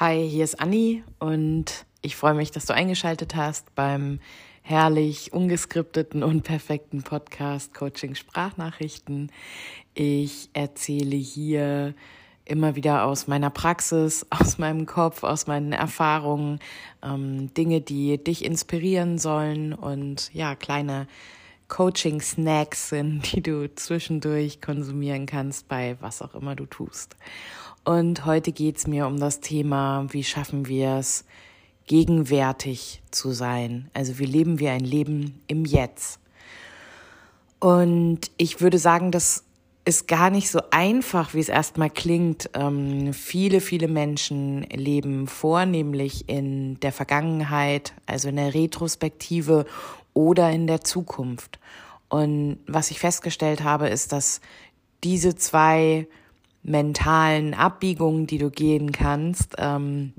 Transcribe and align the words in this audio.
Hi, 0.00 0.28
hier 0.28 0.44
ist 0.44 0.60
Anni 0.60 1.02
und 1.18 1.84
ich 2.02 2.14
freue 2.14 2.34
mich, 2.34 2.52
dass 2.52 2.66
du 2.66 2.72
eingeschaltet 2.72 3.34
hast 3.34 3.74
beim 3.74 4.20
herrlich 4.62 5.32
ungeskripteten 5.32 6.22
und 6.22 6.42
perfekten 6.42 7.02
Podcast 7.02 7.74
Coaching 7.74 8.14
Sprachnachrichten. 8.14 9.32
Ich 9.94 10.50
erzähle 10.52 11.16
hier 11.16 11.94
immer 12.44 12.76
wieder 12.76 13.06
aus 13.06 13.26
meiner 13.26 13.50
Praxis, 13.50 14.24
aus 14.30 14.56
meinem 14.56 14.86
Kopf, 14.86 15.24
aus 15.24 15.48
meinen 15.48 15.72
Erfahrungen, 15.72 16.60
ähm, 17.02 17.52
Dinge, 17.54 17.80
die 17.80 18.22
dich 18.22 18.44
inspirieren 18.44 19.18
sollen 19.18 19.72
und 19.72 20.32
ja, 20.32 20.54
kleine 20.54 21.08
Coaching-Snacks 21.68 22.90
sind, 22.90 23.22
die 23.32 23.42
du 23.42 23.72
zwischendurch 23.74 24.60
konsumieren 24.60 25.26
kannst 25.26 25.68
bei 25.68 25.96
was 26.00 26.22
auch 26.22 26.34
immer 26.34 26.56
du 26.56 26.66
tust. 26.66 27.16
Und 27.84 28.26
heute 28.26 28.52
geht's 28.52 28.86
mir 28.86 29.06
um 29.06 29.18
das 29.18 29.40
Thema, 29.40 30.06
wie 30.10 30.24
schaffen 30.24 30.66
wir 30.66 30.96
es, 30.96 31.24
gegenwärtig 31.86 33.00
zu 33.10 33.32
sein. 33.32 33.90
Also 33.94 34.18
wie 34.18 34.26
leben 34.26 34.58
wir 34.58 34.72
ein 34.72 34.84
Leben 34.84 35.40
im 35.46 35.64
Jetzt. 35.64 36.20
Und 37.60 38.30
ich 38.36 38.60
würde 38.60 38.78
sagen, 38.78 39.10
das 39.10 39.44
ist 39.88 40.06
gar 40.06 40.28
nicht 40.28 40.50
so 40.50 40.60
einfach, 40.70 41.32
wie 41.32 41.40
es 41.40 41.48
erstmal 41.48 41.88
klingt. 41.88 42.50
Ähm, 42.52 43.14
viele, 43.14 43.62
viele 43.62 43.88
Menschen 43.88 44.64
leben 44.64 45.26
vornehmlich 45.26 46.28
in 46.28 46.78
der 46.80 46.92
Vergangenheit, 46.92 47.94
also 48.04 48.28
in 48.28 48.36
der 48.36 48.52
Retrospektive 48.52 49.64
oder 50.18 50.50
in 50.50 50.66
der 50.66 50.80
Zukunft. 50.80 51.60
Und 52.08 52.58
was 52.66 52.90
ich 52.90 52.98
festgestellt 52.98 53.62
habe, 53.62 53.88
ist, 53.88 54.10
dass 54.10 54.40
diese 55.04 55.36
zwei 55.36 56.08
mentalen 56.64 57.54
Abbiegungen, 57.54 58.26
die 58.26 58.38
du 58.38 58.50
gehen 58.50 58.90
kannst, 58.90 59.54
ähm, 59.58 60.12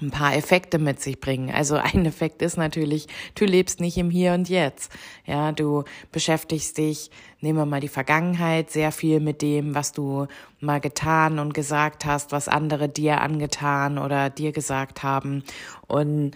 ein 0.00 0.10
paar 0.10 0.34
Effekte 0.34 0.78
mit 0.78 1.02
sich 1.02 1.20
bringen. 1.20 1.50
Also 1.50 1.76
ein 1.76 2.06
Effekt 2.06 2.40
ist 2.40 2.56
natürlich, 2.56 3.06
du 3.34 3.44
lebst 3.44 3.80
nicht 3.80 3.98
im 3.98 4.08
Hier 4.08 4.32
und 4.32 4.48
Jetzt. 4.48 4.90
Ja, 5.26 5.52
du 5.52 5.84
beschäftigst 6.10 6.78
dich, 6.78 7.10
nehmen 7.42 7.58
wir 7.58 7.66
mal 7.66 7.80
die 7.80 7.88
Vergangenheit, 7.88 8.70
sehr 8.70 8.92
viel 8.92 9.20
mit 9.20 9.42
dem, 9.42 9.74
was 9.74 9.92
du 9.92 10.26
mal 10.58 10.80
getan 10.80 11.38
und 11.38 11.52
gesagt 11.52 12.06
hast, 12.06 12.32
was 12.32 12.48
andere 12.48 12.88
dir 12.88 13.20
angetan 13.20 13.98
oder 13.98 14.30
dir 14.30 14.52
gesagt 14.52 15.02
haben. 15.02 15.44
Und 15.86 16.32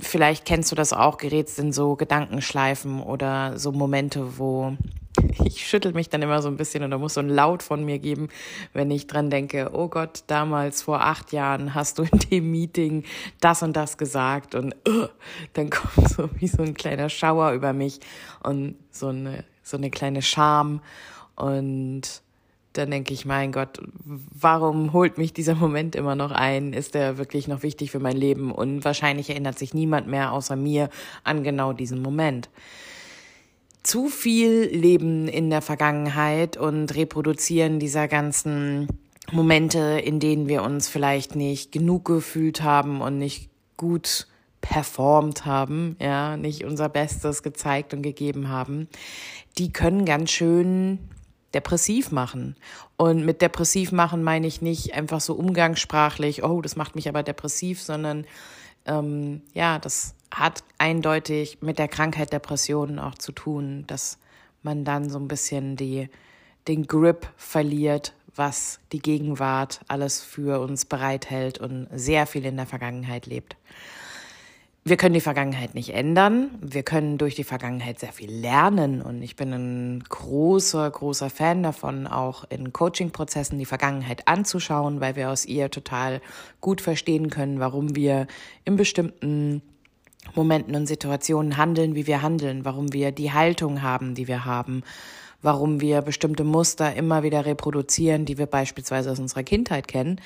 vielleicht 0.00 0.44
kennst 0.44 0.70
du 0.70 0.76
das 0.76 0.92
auch, 0.92 1.18
gerätst 1.18 1.58
in 1.58 1.72
so 1.72 1.96
Gedankenschleifen 1.96 3.02
oder 3.02 3.58
so 3.58 3.72
Momente, 3.72 4.38
wo 4.38 4.76
ich 5.44 5.66
schüttel 5.66 5.92
mich 5.92 6.08
dann 6.08 6.22
immer 6.22 6.42
so 6.42 6.48
ein 6.48 6.56
bisschen 6.56 6.84
und 6.84 6.90
da 6.90 6.98
muss 6.98 7.14
so 7.14 7.20
ein 7.20 7.28
Laut 7.28 7.62
von 7.62 7.84
mir 7.84 7.98
geben, 7.98 8.28
wenn 8.72 8.90
ich 8.90 9.06
dran 9.06 9.30
denke, 9.30 9.70
oh 9.72 9.88
Gott, 9.88 10.24
damals 10.26 10.82
vor 10.82 11.02
acht 11.02 11.32
Jahren 11.32 11.74
hast 11.74 11.98
du 11.98 12.02
in 12.02 12.18
dem 12.30 12.50
Meeting 12.50 13.04
das 13.40 13.62
und 13.62 13.76
das 13.76 13.98
gesagt 13.98 14.54
und 14.54 14.74
uh, 14.88 15.08
dann 15.54 15.70
kommt 15.70 16.08
so 16.08 16.28
wie 16.38 16.48
so 16.48 16.62
ein 16.62 16.74
kleiner 16.74 17.08
Schauer 17.08 17.52
über 17.52 17.72
mich 17.72 18.00
und 18.42 18.76
so 18.90 19.08
eine, 19.08 19.44
so 19.62 19.76
eine 19.76 19.90
kleine 19.90 20.22
Scham 20.22 20.80
und 21.36 22.22
dann 22.78 22.90
denke 22.90 23.12
ich, 23.12 23.24
mein 23.24 23.52
Gott, 23.52 23.80
warum 24.04 24.92
holt 24.92 25.18
mich 25.18 25.32
dieser 25.32 25.54
Moment 25.54 25.96
immer 25.96 26.14
noch 26.14 26.30
ein? 26.30 26.72
Ist 26.72 26.94
der 26.94 27.18
wirklich 27.18 27.48
noch 27.48 27.62
wichtig 27.62 27.90
für 27.90 27.98
mein 27.98 28.16
Leben? 28.16 28.52
Und 28.52 28.84
wahrscheinlich 28.84 29.30
erinnert 29.30 29.58
sich 29.58 29.74
niemand 29.74 30.06
mehr 30.06 30.32
außer 30.32 30.56
mir 30.56 30.88
an 31.24 31.42
genau 31.42 31.72
diesen 31.72 32.00
Moment. 32.00 32.48
Zu 33.82 34.08
viel 34.08 34.64
leben 34.72 35.28
in 35.28 35.50
der 35.50 35.62
Vergangenheit 35.62 36.56
und 36.56 36.94
reproduzieren 36.94 37.78
dieser 37.78 38.06
ganzen 38.06 38.88
Momente, 39.32 40.00
in 40.04 40.20
denen 40.20 40.48
wir 40.48 40.62
uns 40.62 40.88
vielleicht 40.88 41.36
nicht 41.36 41.72
genug 41.72 42.04
gefühlt 42.04 42.62
haben 42.62 43.00
und 43.00 43.18
nicht 43.18 43.50
gut 43.76 44.26
performt 44.60 45.46
haben, 45.46 45.96
ja, 46.00 46.36
nicht 46.36 46.64
unser 46.64 46.88
Bestes 46.88 47.42
gezeigt 47.42 47.94
und 47.94 48.02
gegeben 48.02 48.48
haben, 48.48 48.88
die 49.56 49.72
können 49.72 50.04
ganz 50.04 50.30
schön 50.30 50.98
depressiv 51.54 52.10
machen. 52.10 52.56
Und 52.96 53.24
mit 53.24 53.42
depressiv 53.42 53.92
machen 53.92 54.22
meine 54.22 54.46
ich 54.46 54.60
nicht 54.60 54.94
einfach 54.94 55.20
so 55.20 55.34
umgangssprachlich, 55.34 56.44
oh, 56.44 56.60
das 56.60 56.76
macht 56.76 56.94
mich 56.94 57.08
aber 57.08 57.22
depressiv, 57.22 57.82
sondern 57.82 58.26
ähm, 58.86 59.42
ja, 59.54 59.78
das 59.78 60.14
hat 60.30 60.62
eindeutig 60.78 61.58
mit 61.62 61.78
der 61.78 61.88
Krankheit 61.88 62.32
Depressionen 62.32 62.98
auch 62.98 63.14
zu 63.14 63.32
tun, 63.32 63.84
dass 63.86 64.18
man 64.62 64.84
dann 64.84 65.08
so 65.08 65.18
ein 65.18 65.28
bisschen 65.28 65.76
die, 65.76 66.08
den 66.66 66.86
Grip 66.86 67.28
verliert, 67.36 68.14
was 68.34 68.80
die 68.92 69.00
Gegenwart 69.00 69.80
alles 69.88 70.22
für 70.22 70.60
uns 70.60 70.84
bereithält 70.84 71.58
und 71.58 71.88
sehr 71.92 72.26
viel 72.26 72.44
in 72.44 72.56
der 72.56 72.66
Vergangenheit 72.66 73.26
lebt. 73.26 73.56
Wir 74.88 74.96
können 74.96 75.12
die 75.12 75.20
Vergangenheit 75.20 75.74
nicht 75.74 75.90
ändern. 75.90 76.48
Wir 76.62 76.82
können 76.82 77.18
durch 77.18 77.34
die 77.34 77.44
Vergangenheit 77.44 77.98
sehr 77.98 78.10
viel 78.10 78.32
lernen. 78.32 79.02
Und 79.02 79.20
ich 79.20 79.36
bin 79.36 79.52
ein 79.52 80.02
großer, 80.08 80.90
großer 80.90 81.28
Fan 81.28 81.62
davon, 81.62 82.06
auch 82.06 82.44
in 82.48 82.72
Coaching-Prozessen 82.72 83.58
die 83.58 83.66
Vergangenheit 83.66 84.26
anzuschauen, 84.26 85.02
weil 85.02 85.14
wir 85.14 85.28
aus 85.28 85.44
ihr 85.44 85.70
total 85.70 86.22
gut 86.62 86.80
verstehen 86.80 87.28
können, 87.28 87.60
warum 87.60 87.96
wir 87.96 88.28
in 88.64 88.76
bestimmten 88.76 89.60
Momenten 90.34 90.74
und 90.74 90.86
Situationen 90.86 91.58
handeln, 91.58 91.94
wie 91.94 92.06
wir 92.06 92.22
handeln, 92.22 92.64
warum 92.64 92.90
wir 92.90 93.12
die 93.12 93.30
Haltung 93.30 93.82
haben, 93.82 94.14
die 94.14 94.26
wir 94.26 94.46
haben, 94.46 94.84
warum 95.42 95.82
wir 95.82 96.00
bestimmte 96.00 96.44
Muster 96.44 96.94
immer 96.94 97.22
wieder 97.22 97.44
reproduzieren, 97.44 98.24
die 98.24 98.38
wir 98.38 98.46
beispielsweise 98.46 99.10
aus 99.10 99.18
unserer 99.18 99.42
Kindheit 99.42 99.86
kennen. 99.86 100.18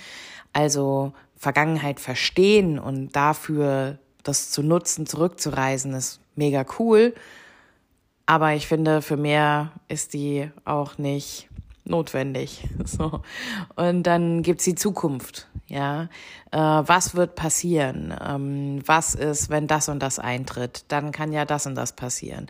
Also 0.52 1.14
Vergangenheit 1.36 1.98
verstehen 1.98 2.78
und 2.78 3.16
dafür 3.16 3.98
das 4.22 4.50
zu 4.50 4.62
nutzen, 4.62 5.06
zurückzureisen, 5.06 5.94
ist 5.94 6.20
mega 6.36 6.64
cool. 6.78 7.14
Aber 8.26 8.54
ich 8.54 8.66
finde, 8.66 9.02
für 9.02 9.16
mehr 9.16 9.72
ist 9.88 10.14
die 10.14 10.50
auch 10.64 10.98
nicht 10.98 11.48
notwendig. 11.84 12.68
So. 12.84 13.22
Und 13.76 14.04
dann 14.04 14.42
gibt's 14.42 14.64
die 14.64 14.74
Zukunft. 14.74 15.48
Ja, 15.66 16.08
äh, 16.50 16.58
was 16.58 17.14
wird 17.14 17.34
passieren? 17.36 18.14
Ähm, 18.22 18.82
was 18.84 19.14
ist, 19.14 19.50
wenn 19.50 19.66
das 19.66 19.88
und 19.88 20.00
das 20.00 20.18
eintritt? 20.18 20.84
Dann 20.88 21.12
kann 21.12 21.32
ja 21.32 21.44
das 21.44 21.66
und 21.66 21.74
das 21.74 21.92
passieren. 21.92 22.48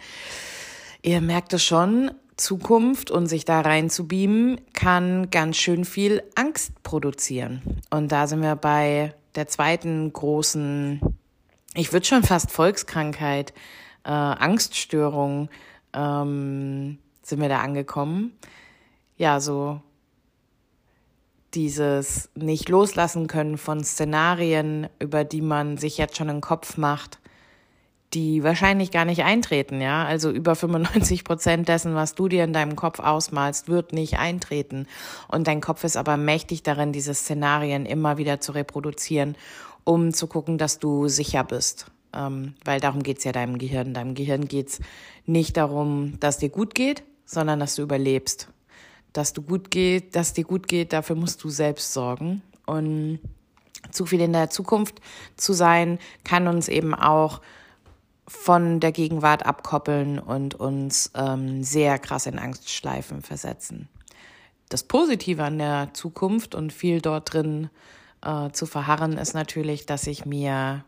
Ihr 1.02 1.20
merkt 1.20 1.52
es 1.52 1.62
schon, 1.62 2.10
Zukunft 2.36 3.10
und 3.10 3.26
sich 3.26 3.44
da 3.44 3.60
rein 3.60 3.90
zu 3.90 4.08
beamen, 4.08 4.60
kann 4.72 5.30
ganz 5.30 5.56
schön 5.56 5.84
viel 5.84 6.22
Angst 6.34 6.82
produzieren. 6.82 7.62
Und 7.90 8.10
da 8.10 8.26
sind 8.26 8.42
wir 8.42 8.56
bei 8.56 9.14
der 9.34 9.48
zweiten 9.48 10.12
großen 10.12 11.00
ich 11.74 11.92
würde 11.92 12.06
schon 12.06 12.22
fast 12.22 12.50
Volkskrankheit, 12.50 13.52
äh, 14.04 14.10
Angststörung 14.10 15.48
ähm, 15.92 16.98
sind 17.22 17.40
wir 17.40 17.48
da 17.48 17.60
angekommen. 17.60 18.36
Ja, 19.16 19.40
so 19.40 19.80
dieses 21.54 22.30
nicht 22.34 22.68
loslassen 22.68 23.26
können 23.26 23.58
von 23.58 23.84
Szenarien, 23.84 24.88
über 24.98 25.24
die 25.24 25.42
man 25.42 25.76
sich 25.76 25.98
jetzt 25.98 26.16
schon 26.16 26.30
einen 26.30 26.40
Kopf 26.40 26.76
macht, 26.76 27.18
die 28.14 28.42
wahrscheinlich 28.42 28.90
gar 28.90 29.04
nicht 29.04 29.24
eintreten, 29.24 29.80
ja. 29.80 30.04
Also 30.04 30.30
über 30.30 30.54
95 30.54 31.24
Prozent 31.24 31.68
dessen, 31.68 31.94
was 31.94 32.14
du 32.14 32.28
dir 32.28 32.44
in 32.44 32.52
deinem 32.52 32.76
Kopf 32.76 33.00
ausmalst, 33.00 33.68
wird 33.68 33.92
nicht 33.92 34.18
eintreten. 34.18 34.86
Und 35.28 35.46
dein 35.46 35.60
Kopf 35.60 35.84
ist 35.84 35.96
aber 35.96 36.16
mächtig 36.16 36.62
darin, 36.62 36.92
diese 36.92 37.14
Szenarien 37.14 37.86
immer 37.86 38.18
wieder 38.18 38.40
zu 38.40 38.52
reproduzieren 38.52 39.36
um 39.84 40.12
zu 40.12 40.26
gucken, 40.26 40.58
dass 40.58 40.78
du 40.78 41.08
sicher 41.08 41.44
bist. 41.44 41.86
Ähm, 42.14 42.54
weil 42.64 42.80
darum 42.80 43.02
geht's 43.02 43.24
ja 43.24 43.32
deinem 43.32 43.58
Gehirn. 43.58 43.94
Deinem 43.94 44.14
Gehirn 44.14 44.46
geht's 44.46 44.80
nicht 45.26 45.56
darum, 45.56 46.18
dass 46.20 46.38
dir 46.38 46.50
gut 46.50 46.74
geht, 46.74 47.02
sondern 47.24 47.60
dass 47.60 47.74
du 47.74 47.82
überlebst. 47.82 48.48
Dass 49.12 49.32
du 49.32 49.42
gut 49.42 49.70
geht, 49.70 50.14
dass 50.14 50.32
dir 50.32 50.44
gut 50.44 50.68
geht, 50.68 50.92
dafür 50.92 51.16
musst 51.16 51.42
du 51.44 51.48
selbst 51.48 51.92
sorgen. 51.92 52.42
Und 52.66 53.20
zu 53.90 54.06
viel 54.06 54.20
in 54.20 54.32
der 54.32 54.50
Zukunft 54.50 55.00
zu 55.36 55.52
sein, 55.52 55.98
kann 56.24 56.46
uns 56.48 56.68
eben 56.68 56.94
auch 56.94 57.40
von 58.28 58.80
der 58.80 58.92
Gegenwart 58.92 59.44
abkoppeln 59.44 60.18
und 60.18 60.54
uns 60.54 61.10
ähm, 61.14 61.62
sehr 61.62 61.98
krass 61.98 62.26
in 62.26 62.38
Angstschleifen 62.38 63.22
versetzen. 63.22 63.88
Das 64.68 64.84
Positive 64.84 65.44
an 65.44 65.58
der 65.58 65.90
Zukunft 65.92 66.54
und 66.54 66.72
viel 66.72 67.00
dort 67.00 67.32
drin 67.32 67.68
äh, 68.22 68.50
zu 68.50 68.66
verharren, 68.66 69.18
ist 69.18 69.34
natürlich, 69.34 69.86
dass 69.86 70.06
ich 70.06 70.24
mir 70.24 70.84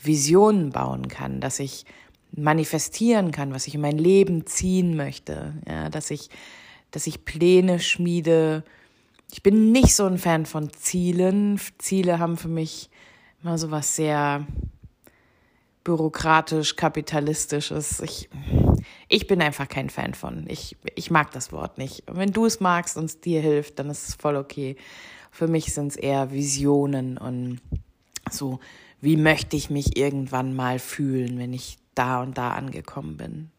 Visionen 0.00 0.70
bauen 0.70 1.08
kann, 1.08 1.40
dass 1.40 1.58
ich 1.58 1.84
manifestieren 2.32 3.30
kann, 3.30 3.52
was 3.52 3.66
ich 3.66 3.74
in 3.74 3.80
mein 3.80 3.98
Leben 3.98 4.46
ziehen 4.46 4.96
möchte, 4.96 5.54
ja, 5.68 5.88
dass 5.88 6.10
ich, 6.10 6.30
dass 6.90 7.06
ich 7.06 7.24
Pläne 7.24 7.80
schmiede. 7.80 8.64
Ich 9.32 9.42
bin 9.42 9.72
nicht 9.72 9.94
so 9.94 10.06
ein 10.06 10.18
Fan 10.18 10.46
von 10.46 10.72
Zielen. 10.72 11.60
Ziele 11.78 12.18
haben 12.18 12.36
für 12.36 12.48
mich 12.48 12.90
immer 13.42 13.58
so 13.58 13.70
was 13.70 13.96
sehr 13.96 14.46
bürokratisch, 15.84 16.76
kapitalistisches. 16.76 18.00
Ich, 18.00 18.28
ich 19.08 19.26
bin 19.26 19.40
einfach 19.42 19.68
kein 19.68 19.90
Fan 19.90 20.14
von. 20.14 20.46
Ich, 20.48 20.76
ich 20.94 21.10
mag 21.10 21.30
das 21.32 21.52
Wort 21.52 21.78
nicht. 21.78 22.02
Wenn 22.10 22.32
du 22.32 22.46
es 22.46 22.60
magst 22.60 22.96
und 22.96 23.04
es 23.04 23.20
dir 23.20 23.40
hilft, 23.40 23.78
dann 23.78 23.90
ist 23.90 24.08
es 24.08 24.14
voll 24.14 24.36
okay. 24.36 24.76
Für 25.30 25.46
mich 25.46 25.74
sind 25.74 25.88
es 25.88 25.96
eher 25.96 26.32
Visionen 26.32 27.18
und 27.18 27.60
so, 28.30 28.60
wie 29.00 29.16
möchte 29.16 29.56
ich 29.56 29.68
mich 29.68 29.96
irgendwann 29.96 30.56
mal 30.56 30.78
fühlen, 30.78 31.38
wenn 31.38 31.52
ich 31.52 31.76
da 31.94 32.22
und 32.22 32.38
da 32.38 32.52
angekommen 32.52 33.16
bin. 33.16 33.50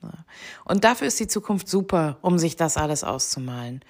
Und 0.65 0.83
dafür 0.83 1.07
ist 1.07 1.19
die 1.19 1.27
Zukunft 1.27 1.67
super, 1.67 2.17
um 2.21 2.37
sich 2.37 2.55
das 2.55 2.77
alles 2.77 3.03
auszumalen. 3.03 3.81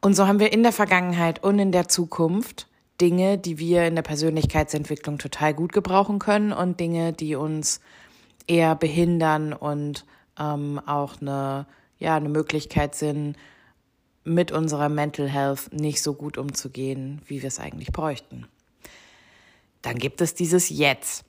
Und 0.00 0.14
so 0.14 0.26
haben 0.26 0.38
wir 0.38 0.52
in 0.52 0.62
der 0.62 0.72
Vergangenheit 0.72 1.42
und 1.42 1.58
in 1.58 1.72
der 1.72 1.88
Zukunft 1.88 2.68
Dinge, 3.00 3.38
die 3.38 3.58
wir 3.58 3.86
in 3.86 3.94
der 3.94 4.02
Persönlichkeitsentwicklung 4.02 5.18
total 5.18 5.54
gut 5.54 5.72
gebrauchen 5.72 6.18
können 6.18 6.52
und 6.52 6.78
Dinge, 6.80 7.12
die 7.12 7.34
uns 7.34 7.80
eher 8.46 8.74
behindern 8.76 9.52
und 9.52 10.04
ähm, 10.38 10.80
auch 10.86 11.20
eine, 11.20 11.66
ja, 11.98 12.16
eine 12.16 12.28
Möglichkeit 12.28 12.94
sind, 12.94 13.36
mit 14.24 14.52
unserer 14.52 14.88
Mental 14.88 15.28
Health 15.28 15.72
nicht 15.72 16.02
so 16.02 16.14
gut 16.14 16.38
umzugehen, 16.38 17.20
wie 17.26 17.42
wir 17.42 17.48
es 17.48 17.60
eigentlich 17.60 17.92
bräuchten. 17.92 18.46
Dann 19.82 19.98
gibt 19.98 20.20
es 20.22 20.34
dieses 20.34 20.70
Jetzt. 20.70 21.24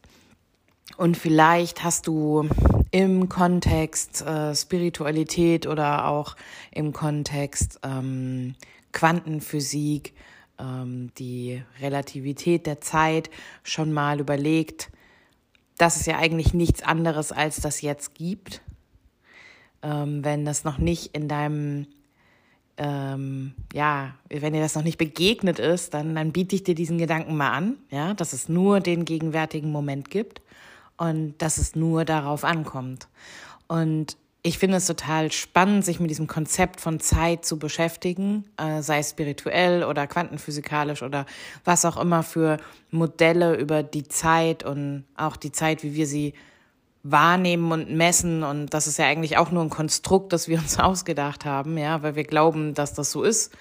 Und 0.98 1.18
vielleicht 1.18 1.84
hast 1.84 2.08
du 2.08 2.48
im 2.92 3.28
Kontext 3.28 4.22
äh, 4.22 4.56
Spiritualität 4.56 5.68
oder 5.68 6.08
auch 6.08 6.38
im 6.72 6.94
Kontext 6.94 7.80
ähm, 7.84 8.56
Quantenphysik, 8.94 10.14
ähm, 10.60 11.12
die 11.18 11.64
Relativität 11.82 12.66
der 12.66 12.82
Zeit 12.82 13.30
schon 13.64 13.92
mal 13.92 14.20
überlegt, 14.20 14.92
dass 15.78 16.00
es 16.00 16.06
ja 16.06 16.18
eigentlich 16.18 16.54
nichts 16.54 16.84
anderes 16.84 17.32
als 17.32 17.58
das 17.58 17.82
Jetzt 17.82 18.16
gibt. 18.16 18.62
Ähm, 19.82 20.24
wenn 20.24 20.46
das 20.46 20.64
noch 20.64 20.78
nicht 20.78 21.16
in 21.16 21.28
deinem 21.28 21.88
ähm, 22.78 23.54
ja, 23.74 24.16
wenn 24.30 24.54
dir 24.54 24.62
das 24.62 24.76
noch 24.76 24.84
nicht 24.84 24.98
begegnet 24.98 25.60
ist, 25.60 25.94
dann, 25.94 26.16
dann 26.16 26.32
biete 26.32 26.56
ich 26.56 26.64
dir 26.64 26.76
diesen 26.76 26.98
Gedanken 26.98 27.38
mal 27.38 27.52
an, 27.52 27.78
ja, 27.90 28.14
dass 28.14 28.34
es 28.34 28.50
nur 28.50 28.82
den 28.82 29.06
gegenwärtigen 29.06 29.72
Moment 29.72 30.10
gibt 30.10 30.42
und 30.98 31.36
dass 31.38 31.58
es 31.58 31.76
nur 31.76 32.06
darauf 32.06 32.44
ankommt. 32.44 33.08
Und 33.68 34.18
ich 34.46 34.60
finde 34.60 34.78
es 34.78 34.86
total 34.86 35.32
spannend, 35.32 35.84
sich 35.84 36.00
mit 36.00 36.12
diesem 36.12 36.28
Konzept 36.28 36.80
von 36.80 37.00
Zeit 37.00 37.44
zu 37.46 37.58
beschäftigen, 37.58 38.46
äh, 38.58 38.84
sei 38.84 39.00
es 39.00 39.10
spirituell 39.10 39.84
oder 39.84 40.06
quantenphysikalisch 40.06 41.02
oder 41.02 41.26
was 41.64 41.84
auch 41.84 41.98
immer 41.98 42.22
für 42.22 42.58
Modelle 42.92 43.56
über 43.56 43.82
die 43.82 44.08
Zeit 44.08 44.64
und 44.64 45.06
auch 45.18 45.36
die 45.36 45.52
Zeit, 45.52 45.82
wie 45.82 45.96
wir 45.96 46.06
sie 46.06 46.36
wahrnehmen 47.02 47.72
und 47.72 47.90
messen. 47.90 48.44
Und 48.44 48.72
das 48.76 48.86
ist 48.86 49.00
ja 49.00 49.08
eigentlich 49.08 49.38
auch 49.38 49.50
nur 49.50 49.64
ein 49.64 49.72
Konstrukt, 49.72 50.32
das 50.32 50.48
wir 50.48 50.60
uns 50.60 50.78
ausgedacht 50.80 51.44
haben, 51.44 51.76
ja, 51.80 52.04
weil 52.04 52.16
wir 52.16 52.24
glauben, 52.24 52.76
dass 52.76 52.94
das 52.94 53.12
so 53.12 53.24
ist. 53.24 53.52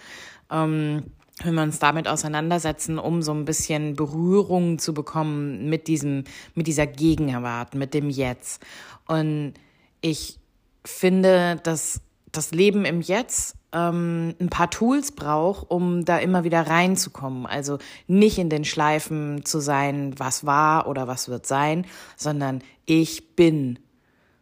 Ähm, 0.51 1.05
wenn 1.43 1.55
wir 1.55 1.63
uns 1.63 1.79
damit 1.79 2.09
auseinandersetzen, 2.09 2.99
um 2.99 3.23
so 3.23 3.33
ein 3.33 3.47
bisschen 3.47 3.97
Berührung 3.97 4.79
zu 4.79 4.93
bekommen 4.93 5.71
mit 5.71 5.89
diesem, 5.89 6.25
mit 6.55 6.67
dieser 6.67 6.87
Gegenwart, 6.87 7.75
mit 7.75 7.95
dem 7.95 8.11
Jetzt. 8.11 8.63
Und 9.07 9.55
ich 10.03 10.44
finde, 10.85 11.61
dass 11.63 12.01
das 12.33 12.51
Leben 12.51 12.85
im 12.85 13.01
Jetzt 13.01 13.57
ähm, 13.73 14.35
ein 14.41 14.49
paar 14.49 14.71
Tools 14.71 15.13
braucht, 15.13 15.71
um 15.71 16.05
da 16.05 16.19
immer 16.19 16.45
wieder 16.45 16.67
reinzukommen. 16.67 17.47
Also 17.47 17.79
nicht 18.07 18.39
in 18.39 18.51
den 18.51 18.65
Schleifen 18.65 19.45
zu 19.45 19.61
sein, 19.61 20.15
was 20.19 20.47
war 20.47 20.89
oder 20.89 21.07
was 21.07 21.29
wird 21.29 21.47
sein, 21.47 21.87
sondern 22.17 22.63
ich 22.87 23.37
bin. 23.37 23.79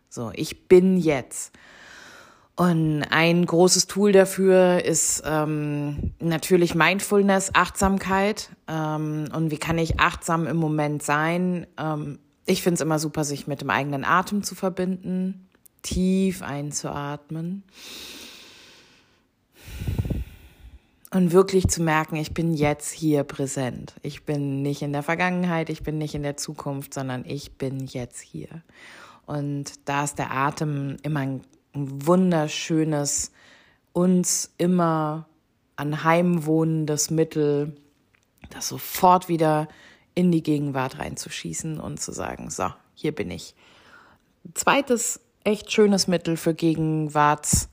So, 0.09 0.31
ich 0.35 0.69
bin 0.69 0.99
jetzt. 0.99 1.53
Und 2.55 3.03
ein 3.11 3.47
großes 3.47 3.87
Tool 3.87 4.13
dafür 4.13 4.85
ist 4.85 5.23
ähm, 5.25 6.13
natürlich 6.21 6.75
Mindfulness, 6.75 7.51
Achtsamkeit. 7.55 8.51
Ähm, 8.69 9.29
und 9.35 9.51
wie 9.51 9.59
kann 9.59 9.79
ich 9.79 9.99
achtsam 9.99 10.47
im 10.47 10.59
Moment 10.59 11.03
sein? 11.03 11.67
Ähm, 11.79 12.19
ich 12.45 12.63
finde 12.63 12.75
es 12.75 12.81
immer 12.83 12.99
super, 12.99 13.25
sich 13.25 13.47
mit 13.47 13.63
dem 13.63 13.71
eigenen 13.71 14.05
Atem 14.05 14.43
zu 14.43 14.55
verbinden, 14.55 15.49
tief 15.83 16.43
einzuatmen 16.43 17.65
und 21.13 21.33
wirklich 21.33 21.69
zu 21.69 21.83
merken, 21.83 22.17
ich 22.17 22.33
bin 22.33 22.55
jetzt 22.55 22.91
hier 22.91 23.23
präsent. 23.25 23.95
Ich 24.03 24.25
bin 24.25 24.63
nicht 24.63 24.81
in 24.83 24.93
der 24.93 25.03
Vergangenheit, 25.03 25.69
ich 25.69 25.83
bin 25.83 25.99
nicht 25.99 26.15
in 26.15 26.23
der 26.23 26.37
Zukunft, 26.37 26.95
sondern 26.95 27.25
ich 27.27 27.59
bin 27.59 27.87
jetzt 27.87 28.21
hier. 28.21 28.49
Und 29.27 29.73
da 29.85 30.05
ist 30.05 30.19
der 30.19 30.33
Atem 30.33 30.97
immer 31.03 31.21
ein 31.21 31.43
wunderschönes, 31.75 33.31
uns 33.93 34.53
immer 34.57 35.29
anheimwohnendes 35.77 37.11
Mittel, 37.11 37.77
das 38.51 38.69
sofort 38.69 39.29
wieder 39.29 39.69
in 40.15 40.33
die 40.33 40.43
Gegenwart 40.43 40.99
reinzuschießen 40.99 41.79
und 41.79 42.01
zu 42.01 42.13
sagen, 42.13 42.51
so, 42.51 42.71
hier 42.95 43.13
bin 43.13 43.31
ich. 43.31 43.55
Zweites 44.55 45.21
echt 45.45 45.73
schönes 45.73 46.09
Mittel 46.09 46.37
für 46.37 46.55
Gegenwartstraining, 46.55 47.69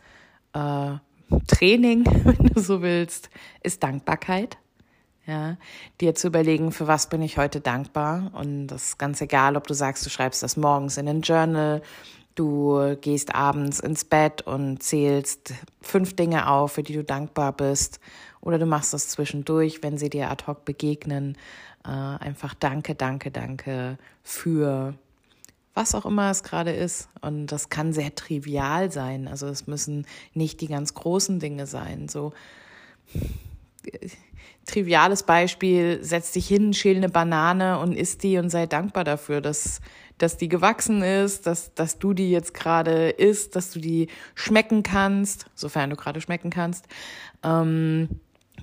äh, 0.54 1.00
wenn 2.26 2.48
du 2.48 2.60
so 2.60 2.82
willst, 2.82 3.30
ist 3.64 3.84
Dankbarkeit. 3.84 4.58
Ja, 5.26 5.58
dir 6.02 6.16
zu 6.16 6.28
überlegen, 6.28 6.72
für 6.72 6.88
was 6.88 7.08
bin 7.08 7.22
ich 7.22 7.38
heute 7.38 7.62
dankbar. 7.62 8.32
Und 8.34 8.68
das 8.68 8.90
ist 8.90 8.98
ganz 8.98 9.22
egal, 9.22 9.56
ob 9.58 9.68
du 9.68 9.76
sagst, 9.76 10.04
du 10.06 10.10
schreibst 10.10 10.42
das 10.42 10.58
morgens 10.58 10.98
in 10.98 11.08
ein 11.08 11.22
Journal 11.22 11.84
Du 12.40 12.96
gehst 13.02 13.36
abends 13.36 13.82
ins 13.82 14.06
Bett 14.06 14.44
und 14.44 14.82
zählst 14.82 15.54
fünf 15.82 16.16
Dinge 16.16 16.50
auf, 16.50 16.72
für 16.72 16.84
die 16.84 16.94
du 16.94 17.04
dankbar 17.04 17.52
bist. 17.52 18.00
Oder 18.40 18.58
du 18.58 18.66
machst 18.66 18.94
das 18.94 19.10
zwischendurch, 19.10 19.84
wenn 19.84 19.98
sie 19.98 20.10
dir 20.10 20.30
ad 20.30 20.46
hoc 20.48 20.64
begegnen. 20.64 21.38
Äh, 21.84 21.90
einfach 21.90 22.54
danke, 22.54 22.96
danke, 22.96 23.30
danke 23.30 23.98
für 24.24 24.94
was 25.80 25.96
auch 25.96 26.06
immer 26.06 26.30
es 26.30 26.44
gerade 26.44 26.72
ist. 26.72 27.08
Und 27.22 27.48
das 27.48 27.70
kann 27.70 27.94
sehr 27.94 28.14
trivial 28.14 28.92
sein. 28.92 29.30
Also 29.30 29.48
es 29.48 29.66
müssen 29.66 30.06
nicht 30.34 30.60
die 30.60 30.68
ganz 30.68 30.94
großen 30.94 31.40
Dinge 31.40 31.68
sein. 31.68 32.10
So 32.10 32.34
triviales 34.66 35.24
Beispiel, 35.24 36.04
setz 36.04 36.34
dich 36.34 36.48
hin, 36.48 36.74
schäl 36.74 36.98
eine 36.98 37.08
Banane 37.08 37.80
und 37.80 37.94
isst 37.94 38.24
die 38.24 38.38
und 38.38 38.50
sei 38.50 38.66
dankbar 38.66 39.06
dafür, 39.06 39.42
dass 39.42 39.80
dass 40.18 40.36
die 40.36 40.50
gewachsen 40.50 41.02
ist, 41.02 41.48
dass, 41.48 41.74
dass 41.76 41.98
du 41.98 42.14
die 42.14 42.30
jetzt 42.30 42.54
gerade 42.54 43.10
isst, 43.10 43.56
dass 43.56 43.72
du 43.72 43.80
die 43.80 44.10
schmecken 44.36 44.84
kannst, 44.84 45.46
sofern 45.56 45.90
du 45.90 45.96
gerade 45.96 46.20
schmecken 46.20 46.50
kannst, 46.50 46.90
ähm, 47.42 48.10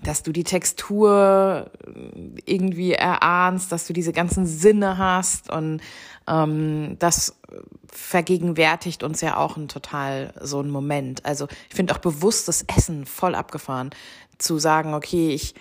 dass 0.02 0.22
du 0.22 0.32
die 0.32 0.44
Textur 0.44 1.70
irgendwie 2.44 2.92
erahnst, 2.92 3.72
dass 3.72 3.86
du 3.86 3.92
diese 3.92 4.12
ganzen 4.12 4.46
Sinne 4.46 4.98
hast 4.98 5.50
und 5.50 5.80
ähm, 6.28 6.96
das 6.98 7.36
vergegenwärtigt 7.90 9.02
uns 9.02 9.20
ja 9.20 9.36
auch 9.36 9.56
ein 9.56 9.68
total 9.68 10.32
so 10.40 10.60
ein 10.60 10.70
Moment. 10.70 11.24
Also 11.24 11.48
ich 11.68 11.74
finde 11.74 11.94
auch 11.94 11.98
bewusstes 11.98 12.64
Essen 12.76 13.06
voll 13.06 13.34
abgefahren, 13.34 13.90
zu 14.38 14.58
sagen, 14.58 14.94
okay, 14.94 15.30
ich 15.30 15.54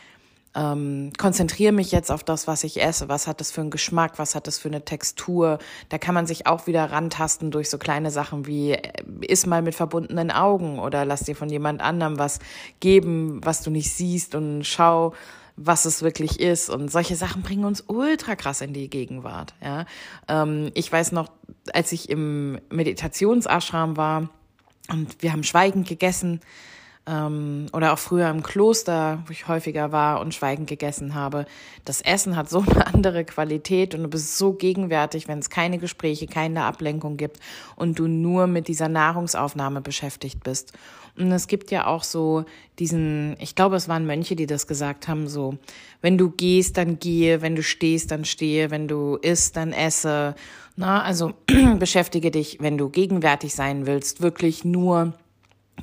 ähm, 0.56 1.12
konzentriere 1.18 1.74
mich 1.74 1.92
jetzt 1.92 2.10
auf 2.10 2.24
das, 2.24 2.48
was 2.48 2.64
ich 2.64 2.82
esse. 2.82 3.10
Was 3.10 3.28
hat 3.28 3.42
das 3.42 3.52
für 3.52 3.62
einen 3.62 3.72
Geschmack? 3.72 4.14
Was 4.18 4.36
hat 4.36 4.48
das 4.48 4.58
für 4.58 4.70
eine 4.70 4.86
Textur? 4.86 5.60
Da 5.90 5.98
kann 5.98 6.16
man 6.16 6.28
sich 6.28 6.48
auch 6.48 6.66
wieder 6.66 6.92
rantasten 6.92 7.52
durch 7.52 7.70
so 7.70 7.78
kleine 7.78 8.10
Sachen 8.10 8.48
wie 8.48 8.72
äh, 8.72 8.92
iss 9.22 9.46
mal 9.46 9.62
mit 9.62 9.76
verbundenen 9.76 10.32
Augen 10.32 10.80
oder 10.80 11.04
lass 11.04 11.24
dir 11.24 11.36
von 11.36 11.50
jemand 11.50 11.82
anderem 11.82 12.18
was 12.18 12.40
geben, 12.80 13.42
was 13.44 13.64
du 13.64 13.70
nicht 13.70 13.92
siehst 13.92 14.34
und 14.34 14.64
schau, 14.64 15.14
was 15.58 15.84
es 15.84 16.02
wirklich 16.02 16.40
ist. 16.40 16.70
Und 16.70 16.90
solche 16.90 17.18
Sachen 17.18 17.42
bringen 17.42 17.66
uns 17.66 17.84
ultra 17.88 18.36
krass 18.36 18.62
in 18.62 18.74
die 18.74 18.90
Gegenwart. 18.90 19.54
Ja, 19.62 19.86
ähm, 20.30 20.72
ich 20.74 20.90
weiß 20.90 21.12
noch, 21.12 21.30
als 21.74 21.92
ich 21.92 22.10
im 22.10 22.60
Meditationsashram 22.70 23.98
war 23.98 24.30
und 24.90 25.22
wir 25.22 25.34
haben 25.34 25.44
schweigend 25.44 25.88
gegessen 25.88 26.40
ähm, 27.08 27.68
oder 27.74 27.94
auch 27.94 28.00
früher 28.00 28.30
im 28.30 28.42
Kloster, 28.44 29.24
wo 29.26 29.32
ich 29.32 29.48
häufiger 29.48 29.92
war 29.92 30.22
und 30.22 30.34
schweigend 30.34 30.68
gegessen 30.68 31.14
habe. 31.14 31.46
Das 31.84 32.02
Essen 32.02 32.36
hat 32.36 32.50
so 32.50 32.60
eine 32.60 32.88
andere 32.94 33.26
Qualität 33.26 33.94
und 33.94 34.04
du 34.04 34.10
bist 34.10 34.38
so 34.38 34.54
gegenwärtig, 34.54 35.28
wenn 35.28 35.40
es 35.40 35.50
keine 35.50 35.78
Gespräche, 35.78 36.28
keine 36.28 36.64
Ablenkung 36.64 37.18
gibt 37.18 37.40
und 37.76 38.00
du 38.00 38.08
nur 38.08 38.48
mit 38.48 38.68
dieser 38.68 38.90
Nahrungsaufnahme 38.90 39.82
beschäftigt 39.82 40.44
bist. 40.44 40.74
Und 41.18 41.32
es 41.32 41.48
gibt 41.48 41.72
ja 41.72 41.88
auch 41.88 42.04
so 42.04 42.44
diesen, 42.78 43.38
ich 43.40 43.56
glaube, 43.56 43.78
es 43.78 43.88
waren 43.88 44.06
Mönche, 44.06 44.36
die 44.36 44.48
das 44.48 44.68
gesagt 44.68 45.08
haben, 45.08 45.30
so, 45.30 45.58
wenn 46.02 46.18
du 46.18 46.30
gehst, 46.30 46.78
dann 46.78 47.00
gehe, 47.00 47.42
wenn 47.42 47.56
du 47.56 47.64
stehst, 47.64 48.12
dann 48.12 48.26
stehe, 48.26 48.70
wenn 48.70 48.88
du 48.88 49.16
isst, 49.16 49.56
dann 49.56 49.72
esse. 49.72 50.36
Na, 50.76 51.04
also 51.04 51.34
beschäftige 51.80 52.32
dich, 52.32 52.58
wenn 52.60 52.78
du 52.78 52.90
gegenwärtig 52.90 53.56
sein 53.56 53.86
willst, 53.86 54.22
wirklich 54.22 54.66
nur 54.66 55.14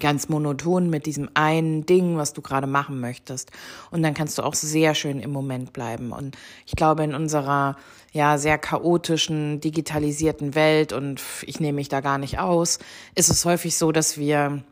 ganz 0.01 0.29
monoton 0.29 0.91
mit 0.91 1.07
diesem 1.07 1.29
einen 1.35 1.87
Ding, 1.87 2.17
was 2.17 2.33
du 2.33 2.43
gerade 2.43 2.67
machen 2.67 3.01
möchtest. 3.01 3.51
Und 3.91 4.03
dann 4.03 4.15
kannst 4.15 4.39
du 4.39 4.43
auch 4.43 4.55
sehr 4.55 4.95
schön 4.95 5.21
im 5.21 5.31
Moment 5.31 5.73
bleiben. 5.73 6.13
Und 6.13 6.37
ich 6.67 6.77
glaube, 6.77 7.05
in 7.05 7.15
unserer 7.15 7.77
ja 8.13 8.39
sehr 8.39 8.59
chaotischen, 8.59 9.61
digitalisierten 9.61 10.55
Welt, 10.55 10.93
und 10.93 11.21
ich 11.47 11.61
nehme 11.61 11.77
mich 11.77 11.89
da 11.89 12.01
gar 12.01 12.19
nicht 12.19 12.39
aus, 12.39 12.79
ist 13.15 13.31
es 13.31 13.45
häufig 13.45 13.77
so, 13.77 13.93
dass 13.93 14.19
wir 14.19 14.63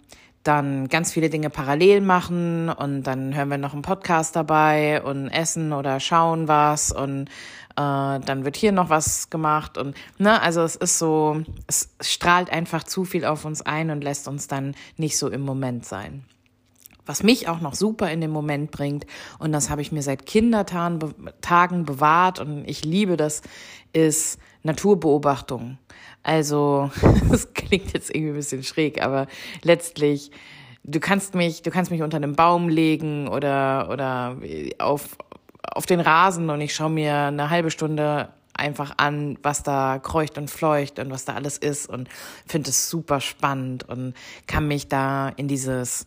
dann 0.42 0.88
ganz 0.88 1.12
viele 1.12 1.28
Dinge 1.28 1.50
parallel 1.50 2.00
machen 2.00 2.70
und 2.70 3.02
dann 3.02 3.34
hören 3.34 3.50
wir 3.50 3.58
noch 3.58 3.74
einen 3.74 3.82
Podcast 3.82 4.36
dabei 4.36 5.02
und 5.02 5.28
essen 5.28 5.72
oder 5.72 6.00
schauen 6.00 6.48
was 6.48 6.92
und 6.92 7.28
dann 7.80 8.44
wird 8.44 8.56
hier 8.56 8.72
noch 8.72 8.90
was 8.90 9.30
gemacht 9.30 9.78
und 9.78 9.96
ne, 10.18 10.40
also 10.42 10.62
es 10.62 10.76
ist 10.76 10.98
so, 10.98 11.42
es 11.66 11.90
strahlt 12.00 12.50
einfach 12.50 12.84
zu 12.84 13.04
viel 13.04 13.24
auf 13.24 13.44
uns 13.44 13.62
ein 13.62 13.90
und 13.90 14.02
lässt 14.02 14.28
uns 14.28 14.48
dann 14.48 14.74
nicht 14.96 15.18
so 15.18 15.28
im 15.28 15.42
Moment 15.42 15.84
sein. 15.84 16.24
Was 17.06 17.22
mich 17.22 17.48
auch 17.48 17.60
noch 17.60 17.74
super 17.74 18.10
in 18.10 18.20
den 18.20 18.30
Moment 18.30 18.70
bringt, 18.70 19.06
und 19.38 19.52
das 19.52 19.70
habe 19.70 19.82
ich 19.82 19.90
mir 19.90 20.02
seit 20.02 20.26
Kindertagen 20.26 21.00
bewahrt 21.84 22.38
und 22.38 22.68
ich 22.68 22.84
liebe 22.84 23.16
das, 23.16 23.42
ist 23.92 24.38
Naturbeobachtung. 24.62 25.78
Also, 26.22 26.90
das 27.30 27.52
klingt 27.54 27.92
jetzt 27.94 28.14
irgendwie 28.14 28.32
ein 28.32 28.36
bisschen 28.36 28.62
schräg, 28.62 29.02
aber 29.02 29.26
letztlich, 29.62 30.30
du 30.84 31.00
kannst 31.00 31.34
mich, 31.34 31.62
du 31.62 31.70
kannst 31.70 31.90
mich 31.90 32.02
unter 32.02 32.16
einem 32.18 32.36
Baum 32.36 32.68
legen 32.68 33.28
oder, 33.28 33.88
oder 33.90 34.36
auf, 34.78 35.16
auf 35.80 35.86
den 35.86 36.00
Rasen 36.00 36.50
und 36.50 36.60
ich 36.60 36.74
schaue 36.74 36.90
mir 36.90 37.14
eine 37.14 37.48
halbe 37.48 37.70
Stunde 37.70 38.28
einfach 38.52 38.92
an, 38.98 39.38
was 39.42 39.62
da 39.62 39.98
kreucht 39.98 40.36
und 40.36 40.50
fleucht 40.50 40.98
und 40.98 41.10
was 41.10 41.24
da 41.24 41.32
alles 41.32 41.56
ist 41.56 41.88
und 41.88 42.06
finde 42.46 42.68
es 42.68 42.90
super 42.90 43.22
spannend 43.22 43.88
und 43.88 44.12
kann 44.46 44.68
mich 44.68 44.88
da 44.88 45.30
in 45.30 45.48
dieses 45.48 46.04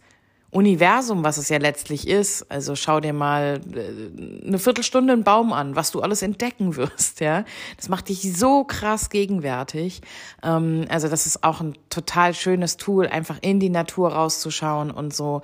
Universum, 0.52 1.24
was 1.24 1.38
es 1.38 1.50
ja 1.50 1.58
letztlich 1.58 2.08
ist. 2.08 2.52
Also 2.52 2.76
schau 2.76 3.00
dir 3.00 3.14
mal 3.14 3.62
äh, 3.74 4.46
eine 4.48 4.60
Viertelstunde 4.60 5.14
einen 5.14 5.24
Baum 5.24 5.52
an, 5.54 5.76
was 5.76 5.90
du 5.90 6.02
alles 6.02 6.22
entdecken 6.22 6.76
wirst, 6.76 7.20
ja. 7.20 7.44
Das 7.78 7.90
macht 7.90 8.10
dich 8.10 8.38
so 8.38 8.66
krass 8.66 9.10
gegenwärtig. 9.10 10.02
Ähm, 10.44 10.86
also 10.88 11.08
das 11.08 11.26
ist 11.26 11.44
auch 11.44 11.62
ein 11.62 11.74
total 11.90 12.36
schönes 12.36 12.78
Tool, 12.78 13.08
einfach 13.08 13.40
in 13.42 13.60
die 13.60 13.72
Natur 13.72 14.14
rauszuschauen 14.14 14.92
und 14.92 15.16
so 15.16 15.42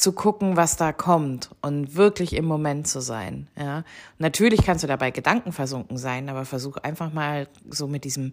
zu 0.00 0.12
gucken, 0.12 0.56
was 0.56 0.76
da 0.76 0.92
kommt 0.92 1.50
und 1.60 1.94
wirklich 1.94 2.34
im 2.34 2.46
Moment 2.46 2.88
zu 2.88 3.00
sein, 3.00 3.48
ja. 3.56 3.84
Natürlich 4.18 4.64
kannst 4.64 4.82
du 4.82 4.88
dabei 4.88 5.10
Gedanken 5.10 5.52
versunken 5.52 5.98
sein, 5.98 6.28
aber 6.28 6.44
versuch 6.44 6.78
einfach 6.78 7.12
mal 7.12 7.48
so 7.68 7.86
mit 7.86 8.04
diesem 8.04 8.32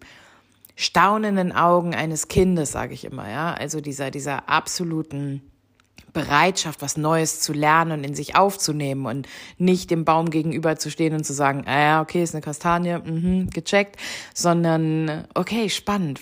staunenden 0.76 1.52
Augen 1.52 1.94
eines 1.94 2.28
Kindes, 2.28 2.72
sage 2.72 2.94
ich 2.94 3.04
immer, 3.04 3.28
ja. 3.28 3.52
Also 3.52 3.82
dieser, 3.82 4.10
dieser 4.10 4.48
absoluten 4.48 5.42
Bereitschaft, 6.18 6.82
was 6.82 6.96
Neues 6.96 7.40
zu 7.40 7.52
lernen 7.52 7.92
und 7.92 8.04
in 8.04 8.14
sich 8.14 8.34
aufzunehmen 8.34 9.06
und 9.06 9.28
nicht 9.56 9.90
dem 9.90 10.04
Baum 10.04 10.30
gegenüber 10.30 10.76
zu 10.76 10.90
stehen 10.90 11.14
und 11.14 11.24
zu 11.24 11.32
sagen, 11.32 11.64
ja, 11.64 12.02
okay, 12.02 12.24
ist 12.24 12.34
eine 12.34 12.42
Kastanie, 12.42 12.98
mhm, 12.98 13.50
gecheckt, 13.50 13.96
sondern 14.34 15.26
okay, 15.34 15.70
spannend, 15.70 16.20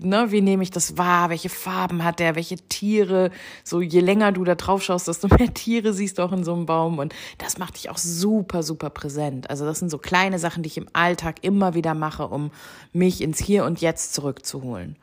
ne, 0.00 0.30
wie 0.30 0.40
nehme 0.40 0.62
ich 0.62 0.70
das 0.70 0.96
wahr, 0.96 1.28
welche 1.28 1.50
Farben 1.50 2.02
hat 2.02 2.18
der, 2.18 2.34
welche 2.34 2.56
Tiere, 2.56 3.30
so 3.62 3.82
je 3.82 4.00
länger 4.00 4.32
du 4.32 4.42
da 4.42 4.54
drauf 4.54 4.82
schaust, 4.82 5.06
desto 5.06 5.28
mehr 5.38 5.52
Tiere 5.52 5.92
siehst 5.92 6.18
du 6.18 6.22
auch 6.22 6.32
in 6.32 6.42
so 6.42 6.54
einem 6.54 6.64
Baum 6.64 6.98
und 6.98 7.14
das 7.36 7.58
macht 7.58 7.76
dich 7.76 7.90
auch 7.90 7.98
super, 7.98 8.62
super 8.62 8.88
präsent. 8.88 9.50
Also 9.50 9.66
das 9.66 9.80
sind 9.80 9.90
so 9.90 9.98
kleine 9.98 10.38
Sachen, 10.38 10.62
die 10.62 10.68
ich 10.68 10.78
im 10.78 10.88
Alltag 10.94 11.36
immer 11.42 11.74
wieder 11.74 11.92
mache, 11.92 12.26
um 12.26 12.50
mich 12.94 13.20
ins 13.20 13.38
Hier 13.38 13.66
und 13.66 13.82
Jetzt 13.82 14.14
zurückzuholen. 14.14 14.96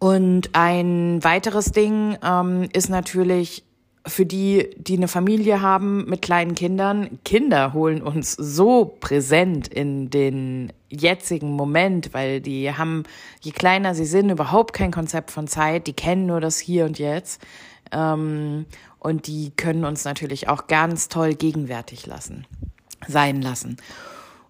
Und 0.00 0.50
ein 0.54 1.22
weiteres 1.22 1.72
Ding 1.72 2.16
ähm, 2.24 2.68
ist 2.72 2.88
natürlich 2.88 3.64
für 4.06 4.24
die, 4.24 4.70
die 4.78 4.96
eine 4.96 5.08
Familie 5.08 5.60
haben 5.60 6.06
mit 6.06 6.22
kleinen 6.22 6.54
Kindern. 6.54 7.18
Kinder 7.22 7.74
holen 7.74 8.00
uns 8.00 8.32
so 8.32 8.96
präsent 8.98 9.68
in 9.68 10.08
den 10.08 10.72
jetzigen 10.88 11.50
Moment, 11.52 12.14
weil 12.14 12.40
die 12.40 12.74
haben, 12.74 13.02
je 13.42 13.52
kleiner 13.52 13.94
sie 13.94 14.06
sind, 14.06 14.30
überhaupt 14.30 14.72
kein 14.72 14.90
Konzept 14.90 15.30
von 15.30 15.46
Zeit. 15.46 15.86
Die 15.86 15.92
kennen 15.92 16.24
nur 16.24 16.40
das 16.40 16.58
Hier 16.58 16.86
und 16.86 16.98
Jetzt. 16.98 17.42
Ähm, 17.92 18.64
und 18.98 19.26
die 19.26 19.52
können 19.54 19.84
uns 19.84 20.04
natürlich 20.06 20.48
auch 20.48 20.66
ganz 20.66 21.08
toll 21.08 21.34
gegenwärtig 21.34 22.06
lassen, 22.06 22.46
sein 23.06 23.42
lassen. 23.42 23.76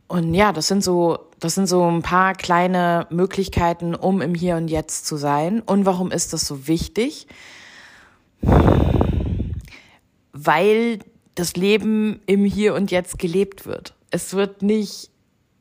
Und 0.07 0.33
ja, 0.33 0.53
das 0.53 0.69
sind 0.69 0.85
so, 0.85 1.19
das 1.41 1.55
sind 1.55 1.67
so 1.67 1.91
ein 1.91 2.03
paar 2.03 2.35
kleine 2.35 3.07
Möglichkeiten, 3.11 3.95
um 3.95 4.21
im 4.21 4.35
Hier 4.35 4.57
und 4.57 4.69
Jetzt 4.69 5.07
zu 5.07 5.17
sein. 5.17 5.61
Und 5.61 5.87
warum 5.87 6.13
ist 6.13 6.33
das 6.33 6.47
so 6.47 6.69
wichtig? 6.69 7.27
Weil 10.33 11.01
das 11.35 11.57
Leben 11.57 12.21
im 12.27 12.45
Hier 12.45 12.75
und 12.75 12.91
Jetzt 12.91 13.19
gelebt 13.19 13.67
wird. 13.67 13.95
Es 14.11 14.35
wird 14.35 14.63
nicht 14.63 15.11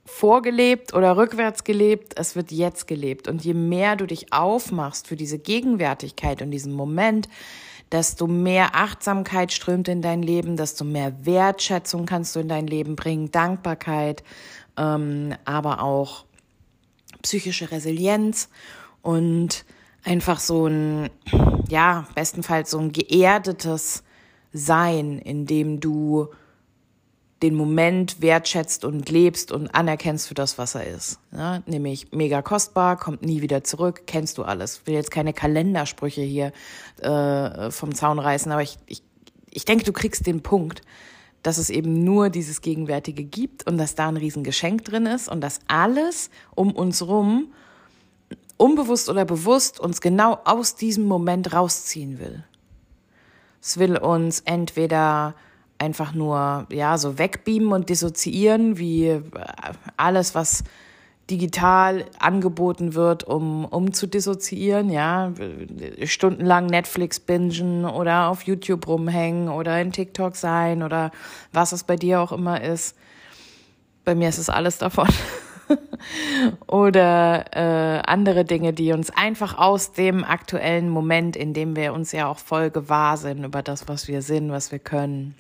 vorgelebt 0.06 0.94
oder 0.94 1.16
rückwärts 1.16 1.64
gelebt, 1.64 2.14
es 2.20 2.36
wird 2.36 2.52
jetzt 2.52 2.88
gelebt. 2.88 3.28
Und 3.28 3.46
je 3.46 3.54
mehr 3.54 3.96
du 3.96 4.06
dich 4.06 4.34
aufmachst 4.34 5.08
für 5.08 5.16
diese 5.16 5.38
Gegenwärtigkeit 5.38 6.42
und 6.42 6.52
diesen 6.52 6.74
Moment, 6.74 7.30
desto 7.92 8.28
mehr 8.28 8.76
Achtsamkeit 8.76 9.52
strömt 9.54 9.88
in 9.88 10.02
dein 10.02 10.22
Leben, 10.22 10.58
desto 10.58 10.84
mehr 10.84 11.26
Wertschätzung 11.26 12.06
kannst 12.06 12.36
du 12.36 12.40
in 12.40 12.50
dein 12.50 12.68
Leben 12.68 12.96
bringen, 12.96 13.32
Dankbarkeit, 13.32 14.24
ähm, 14.80 15.36
aber 15.46 15.84
auch 15.84 16.26
psychische 17.22 17.70
Resilienz 17.72 18.50
und 19.02 19.66
einfach 20.04 20.40
so 20.40 20.68
ein, 20.68 21.10
ja, 21.68 22.08
bestenfalls 22.16 22.72
so 22.72 22.80
ein 22.80 22.92
geerdetes 22.92 24.04
Sein, 24.54 25.20
in 25.20 25.46
dem 25.46 25.80
du 25.80 26.30
den 27.42 27.56
Moment 27.56 28.22
wertschätzt 28.22 28.84
und 28.84 29.10
lebst 29.10 29.52
und 29.52 29.74
anerkennst 29.74 30.28
für 30.28 30.34
das, 30.34 30.58
was 30.58 30.76
er 30.76 30.88
ist. 30.88 31.20
Ja, 31.32 31.62
nämlich 31.68 32.12
mega 32.12 32.42
kostbar, 32.42 32.98
kommt 32.98 33.22
nie 33.22 33.42
wieder 33.42 33.64
zurück, 33.64 34.04
kennst 34.08 34.38
du 34.38 34.44
alles. 34.44 34.86
Will 34.86 34.96
jetzt 34.96 35.12
keine 35.12 35.34
Kalendersprüche 35.34 36.22
hier 36.22 36.52
äh, 37.02 37.72
vom 37.72 37.96
Zaun 37.96 38.20
reißen, 38.20 38.52
aber 38.52 38.62
ich, 38.62 38.78
ich, 38.88 39.04
ich 39.50 39.64
denke, 39.64 39.86
du 39.86 39.94
kriegst 39.94 40.28
den 40.28 40.42
Punkt, 40.42 40.82
dass 41.44 41.58
es 41.58 41.70
eben 41.70 42.04
nur 42.04 42.30
dieses 42.30 42.62
Gegenwärtige 42.62 43.24
gibt 43.24 43.66
und 43.68 43.78
dass 43.78 43.96
da 43.96 44.10
ein 44.10 44.18
Riesengeschenk 44.18 44.84
drin 44.86 45.06
ist 45.06 45.30
und 45.30 45.42
dass 45.42 45.60
alles 45.68 46.30
um 46.56 46.72
uns 46.72 47.06
rum, 47.06 47.54
unbewusst 48.58 49.10
oder 49.10 49.26
bewusst, 49.26 49.80
uns 49.80 50.02
genau 50.02 50.40
aus 50.44 50.76
diesem 50.76 51.06
Moment 51.06 51.54
rausziehen 51.54 52.20
will. 52.20 52.44
Es 53.62 53.78
will 53.78 53.98
uns 53.98 54.42
entweder 54.42 55.36
einfach 55.78 56.14
nur, 56.14 56.68
ja, 56.72 56.98
so 56.98 57.18
wegbeamen 57.18 57.72
und 57.72 57.90
dissoziieren, 57.90 58.78
wie 58.78 59.08
äh, 59.08 59.22
alles, 59.98 60.36
was 60.36 60.64
digital 61.30 62.06
angeboten 62.20 62.96
wird, 62.96 63.24
um, 63.24 63.66
um 63.66 63.94
zu 63.94 64.08
dissoziieren, 64.08 64.90
ja, 64.90 65.32
stundenlang 66.04 66.66
Netflix 66.66 67.20
bingen 67.20 67.86
oder 67.86 68.30
auf 68.30 68.44
YouTube 68.44 68.88
rumhängen 68.88 69.50
oder 69.50 69.80
in 69.82 69.92
TikTok 69.92 70.36
sein 70.36 70.84
oder 70.84 71.12
was 71.54 71.72
es 71.72 71.84
bei 71.84 71.96
dir 71.96 72.22
auch 72.22 72.32
immer 72.32 72.62
ist. 72.62 72.98
Bei 74.06 74.16
mir 74.16 74.30
ist 74.30 74.38
es 74.38 74.50
alles 74.50 74.78
davon. 74.78 75.08
oder 76.68 77.46
äh, 77.56 78.02
andere 78.06 78.46
Dinge, 78.46 78.74
die 78.74 78.92
uns 78.92 79.12
einfach 79.12 79.58
aus 79.58 79.92
dem 79.92 80.24
aktuellen 80.24 80.90
Moment, 80.90 81.36
in 81.36 81.54
dem 81.54 81.76
wir 81.76 81.94
uns 81.94 82.12
ja 82.12 82.28
auch 82.28 82.40
voll 82.40 82.72
gewahr 82.72 83.18
sind 83.18 83.44
über 83.44 83.62
das, 83.62 83.88
was 83.88 84.08
wir 84.08 84.22
sind, 84.22 84.52
was 84.52 84.72
wir 84.72 84.80
können, 84.80 85.36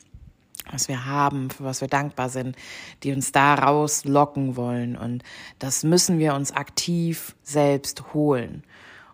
was 0.71 0.87
wir 0.87 1.05
haben, 1.05 1.49
für 1.49 1.63
was 1.63 1.81
wir 1.81 1.87
dankbar 1.87 2.29
sind, 2.29 2.55
die 3.03 3.11
uns 3.11 3.31
da 3.31 3.55
rauslocken 3.55 4.55
wollen. 4.55 4.95
Und 4.95 5.23
das 5.59 5.83
müssen 5.83 6.19
wir 6.19 6.33
uns 6.33 6.51
aktiv 6.51 7.35
selbst 7.43 8.13
holen 8.13 8.63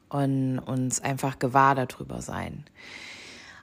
und 0.10 0.60
uns 0.60 1.02
einfach 1.02 1.40
gewahr 1.40 1.76
darüber 1.76 2.22
sein. 2.22 2.66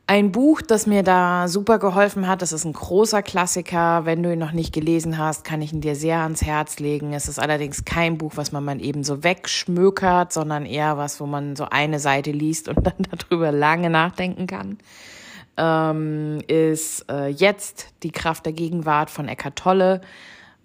Ein 0.09 0.33
Buch, 0.33 0.61
das 0.61 0.87
mir 0.87 1.05
da 1.05 1.47
super 1.47 1.79
geholfen 1.79 2.27
hat, 2.27 2.43
das 2.43 2.53
ist 2.53 2.65
ein 2.65 2.73
großer 2.73 3.23
Klassiker. 3.23 4.05
Wenn 4.05 4.23
du 4.23 4.33
ihn 4.33 4.39
noch 4.39 4.53
nicht 4.53 4.75
gelesen 4.75 5.17
hast, 5.17 5.45
kann 5.45 5.63
ich 5.63 5.73
ihn 5.73 5.81
dir 5.81 5.95
sehr 5.95 6.19
ans 6.19 6.43
Herz 6.43 6.81
legen. 6.81 7.15
Es 7.15 7.29
ist 7.29 7.39
allerdings 7.39 7.85
kein 7.85 8.19
Buch, 8.19 8.33
was 8.35 8.51
man 8.51 8.81
eben 8.81 9.05
so 9.05 9.23
wegschmökert, 9.23 10.33
sondern 10.33 10.67
eher 10.67 10.99
was, 10.99 11.21
wo 11.21 11.27
man 11.27 11.55
so 11.55 11.67
eine 11.71 12.01
Seite 12.01 12.33
liest 12.33 12.69
und 12.69 12.85
dann 12.87 13.07
darüber 13.11 13.53
lange 13.53 13.91
nachdenken 13.91 14.47
kann 14.47 14.79
ähm, 15.57 16.41
ist 16.47 17.11
äh, 17.11 17.29
jetzt 17.29 17.89
die 18.03 18.11
Kraft 18.11 18.47
der 18.47 18.53
Gegenwart 18.53 19.11
von 19.11 19.29
Eckart 19.29 19.57
Tolle. 19.57 20.01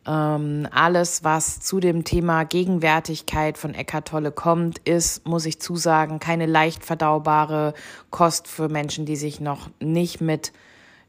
Ähm, 0.08 0.68
alles, 0.72 1.24
was 1.26 1.60
zu 1.60 1.82
dem 1.82 2.06
Thema 2.06 2.46
Gegenwärtigkeit 2.46 3.58
von 3.58 3.74
Eckart 3.74 4.08
Tolle 4.08 4.32
kommt, 4.32 4.80
ist, 4.80 5.28
muss 5.28 5.46
ich 5.46 5.60
zusagen, 5.60 6.20
keine 6.20 6.46
leicht 6.46 6.86
verdaubare 6.86 7.74
Kost 8.10 8.48
für 8.48 8.70
Menschen, 8.70 9.06
die 9.06 9.18
sich 9.18 9.42
noch 9.42 9.70
nicht 9.82 10.22
mit 10.22 10.54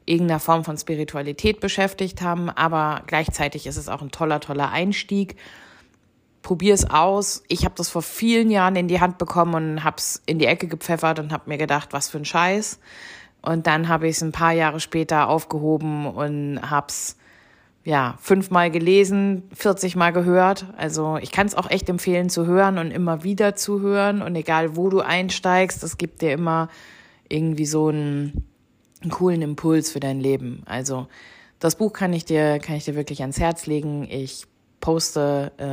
irgendeiner 0.05 0.39
Form 0.39 0.65
von 0.65 0.77
Spiritualität 0.77 1.61
beschäftigt 1.61 2.21
haben, 2.21 2.49
aber 2.49 3.03
gleichzeitig 3.05 3.67
ist 3.67 3.77
es 3.77 3.87
auch 3.87 4.01
ein 4.01 4.11
toller, 4.11 4.39
toller 4.39 4.71
Einstieg. 4.71 5.37
Probier 6.41 6.73
es 6.73 6.89
aus. 6.89 7.43
Ich 7.47 7.63
habe 7.63 7.75
das 7.75 7.89
vor 7.89 8.01
vielen 8.01 8.49
Jahren 8.49 8.75
in 8.75 8.87
die 8.87 8.99
Hand 8.99 9.17
bekommen 9.17 9.53
und 9.53 9.83
habe 9.83 9.97
es 9.97 10.21
in 10.25 10.39
die 10.39 10.45
Ecke 10.45 10.67
gepfeffert 10.67 11.19
und 11.19 11.31
habe 11.31 11.49
mir 11.49 11.57
gedacht, 11.57 11.89
was 11.91 12.09
für 12.09 12.17
ein 12.17 12.25
Scheiß. 12.25 12.79
Und 13.41 13.67
dann 13.67 13.87
habe 13.87 14.07
ich 14.07 14.17
es 14.17 14.21
ein 14.21 14.31
paar 14.31 14.51
Jahre 14.51 14.79
später 14.79 15.29
aufgehoben 15.29 16.07
und 16.07 16.59
hab's 16.61 17.15
ja 17.85 18.15
fünfmal 18.19 18.69
gelesen, 18.71 19.43
40 19.53 19.95
Mal 19.95 20.11
gehört. 20.11 20.65
Also 20.77 21.17
ich 21.17 21.31
kann 21.31 21.47
es 21.47 21.55
auch 21.55 21.69
echt 21.69 21.89
empfehlen 21.89 22.29
zu 22.29 22.45
hören 22.45 22.77
und 22.77 22.91
immer 22.91 23.23
wieder 23.23 23.55
zu 23.55 23.79
hören. 23.79 24.21
Und 24.21 24.35
egal 24.35 24.75
wo 24.75 24.89
du 24.89 24.99
einsteigst, 24.99 25.83
es 25.83 25.97
gibt 25.97 26.21
dir 26.21 26.33
immer 26.33 26.69
irgendwie 27.29 27.65
so 27.65 27.87
einen, 27.87 28.45
einen 29.01 29.11
coolen 29.11 29.41
Impuls 29.41 29.91
für 29.91 29.99
dein 29.99 30.19
Leben. 30.19 30.63
Also 30.65 31.07
das 31.59 31.75
Buch 31.75 31.93
kann 31.93 32.13
ich 32.13 32.25
dir, 32.25 32.59
kann 32.59 32.75
ich 32.75 32.85
dir 32.85 32.95
wirklich 32.95 33.21
ans 33.21 33.39
Herz 33.39 33.65
legen. 33.65 34.07
Ich 34.09 34.45
poste 34.81 35.51
äh, 35.57 35.63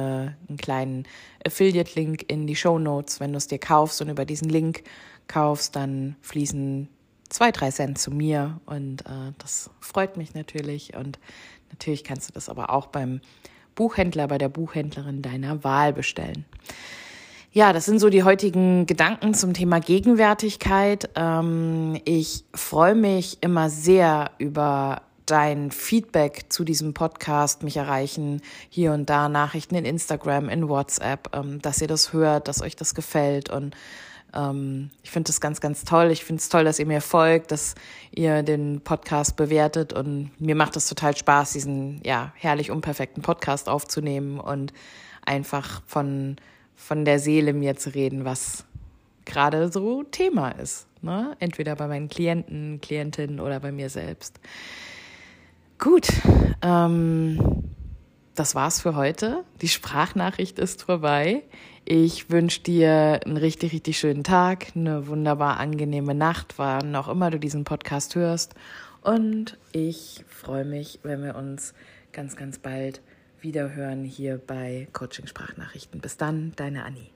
einen 0.49 0.57
kleinen 0.59 1.05
Affiliate-Link 1.45 2.25
in 2.29 2.47
die 2.47 2.57
Show 2.57 2.79
Notes. 2.79 3.21
Wenn 3.21 3.33
du 3.33 3.39
es 3.39 3.47
dir 3.47 3.59
kaufst 3.59 4.01
und 4.01 4.09
über 4.09 4.25
diesen 4.25 4.49
Link 4.49 4.83
kaufst, 5.29 5.77
dann 5.77 6.17
fließen 6.23 6.89
zwei, 7.29 7.51
drei 7.53 7.71
Cent 7.71 7.99
zu 7.99 8.11
mir 8.11 8.61
und 8.67 9.03
äh, 9.03 9.33
das 9.39 9.71
freut 9.81 10.17
mich 10.17 10.35
natürlich. 10.35 10.95
Und 10.95 11.19
natürlich 11.71 12.05
kannst 12.05 12.29
du 12.29 12.33
das 12.33 12.49
aber 12.49 12.71
auch 12.71 12.87
beim 12.87 13.21
Buchhändler, 13.75 14.29
bei 14.29 14.39
der 14.39 14.49
Buchhändlerin 14.49 15.23
deiner 15.23 15.63
Wahl 15.65 15.93
bestellen. 15.93 16.45
Ja, 17.53 17.73
das 17.73 17.87
sind 17.87 18.01
so 18.01 18.11
die 18.11 18.23
heutigen 18.23 18.85
Gedanken 18.87 19.33
zum 19.33 19.55
Thema 19.55 19.81
Gegenwärtigkeit. 19.81 21.09
Ähm, 21.15 21.99
ich 22.05 22.45
freue 22.53 22.95
mich 22.95 23.39
immer 23.41 23.71
sehr 23.71 24.31
über 24.39 25.03
dein 25.27 25.71
Feedback 25.71 26.47
zu 26.49 26.65
diesem 26.65 26.95
Podcast 26.95 27.63
mich 27.63 27.77
erreichen, 27.77 28.41
hier 28.69 28.93
und 28.93 29.11
da 29.11 29.29
Nachrichten 29.29 29.75
in 29.75 29.85
Instagram, 29.85 30.49
in 30.49 30.69
WhatsApp, 30.69 31.35
ähm, 31.35 31.61
dass 31.63 31.81
ihr 31.81 31.89
das 31.89 32.13
hört, 32.13 32.49
dass 32.49 32.63
euch 32.63 32.77
das 32.77 32.95
gefällt 32.95 33.51
und 33.51 33.75
ähm, 34.35 34.91
ich 35.03 35.11
finde 35.11 35.29
das 35.29 35.41
ganz, 35.41 35.61
ganz 35.61 35.85
toll. 35.85 36.11
Ich 36.11 36.25
finde 36.25 36.41
es 36.41 36.49
toll, 36.49 36.65
dass 36.65 36.79
ihr 36.79 36.87
mir 36.87 37.01
folgt, 37.01 37.51
dass 37.51 37.75
ihr 38.11 38.43
den 38.43 38.81
Podcast 38.81 39.37
bewertet 39.37 39.93
und 39.93 40.31
mir 40.41 40.55
macht 40.55 40.77
es 40.77 40.89
total 40.89 41.17
Spaß, 41.17 41.53
diesen 41.53 42.01
ja 42.05 42.33
herrlich 42.37 42.71
unperfekten 42.71 43.23
Podcast 43.23 43.69
aufzunehmen 43.69 44.41
und 44.41 44.73
einfach 45.25 45.83
von 45.87 46.37
von 46.77 47.05
der 47.05 47.19
Seele 47.19 47.55
mir 47.55 47.77
zu 47.77 47.95
reden, 47.95 48.25
was 48.25 48.65
gerade 49.25 49.73
so 49.73 50.05
Thema 50.05 50.51
ist. 50.51 50.87
Ne? 51.03 51.37
Entweder 51.41 51.75
bei 51.75 51.89
meinen 51.89 52.09
Klienten, 52.09 52.81
Klientinnen 52.81 53.41
oder 53.41 53.59
bei 53.61 53.73
mir 53.73 53.91
selbst. 53.91 54.39
Gut, 55.79 56.09
ähm, 56.63 57.65
das 58.35 58.55
war's 58.55 58.81
für 58.81 58.95
heute. 58.95 59.45
Die 59.63 59.69
Sprachnachricht 59.69 60.59
ist 60.59 60.83
vorbei. 60.85 61.43
Ich 61.89 62.31
wünsche 62.31 62.63
dir 62.63 63.21
einen 63.25 63.37
richtig, 63.37 63.73
richtig 63.73 63.97
schönen 63.97 64.25
Tag, 64.25 64.73
eine 64.75 65.07
wunderbar 65.07 65.61
angenehme 65.61 66.17
Nacht, 66.17 66.55
wann 66.57 66.97
auch 66.97 67.07
immer 67.07 67.31
du 67.31 67.39
diesen 67.39 67.63
Podcast 67.63 68.17
hörst. 68.17 68.57
Und 69.03 69.57
ich 69.71 70.25
freue 70.27 70.65
mich, 70.65 70.99
wenn 71.05 71.23
wir 71.23 71.37
uns 71.37 71.75
ganz, 72.11 72.35
ganz 72.35 72.59
bald 72.59 73.03
wieder 73.41 73.77
hören 73.77 74.03
hier 74.03 74.39
bei 74.45 74.89
Coaching 74.93 75.29
Sprachnachrichten. 75.29 76.01
Bis 76.01 76.17
dann, 76.17 76.55
deine 76.57 76.85
Annie. 76.85 77.16